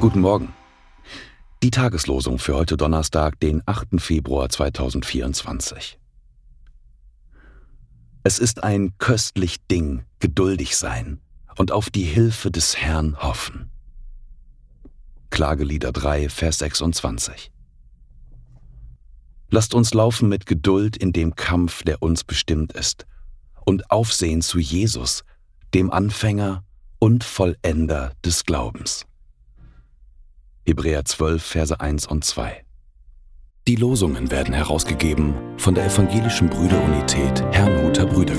[0.00, 0.54] Guten Morgen.
[1.64, 4.00] Die Tageslosung für heute Donnerstag, den 8.
[4.00, 5.98] Februar 2024.
[8.22, 11.18] Es ist ein köstlich Ding, geduldig sein
[11.56, 13.70] und auf die Hilfe des Herrn hoffen.
[15.30, 17.50] Klagelieder 3, Vers 26.
[19.50, 23.04] Lasst uns laufen mit Geduld in dem Kampf, der uns bestimmt ist,
[23.66, 25.24] und aufsehen zu Jesus,
[25.74, 26.62] dem Anfänger
[27.00, 29.08] und Vollender des Glaubens.
[30.68, 32.62] Hebräer 12, Verse 1 und 2.
[33.66, 38.37] Die Losungen werden herausgegeben von der Evangelischen Brüderunität Herrnhuter Brüdergemeine.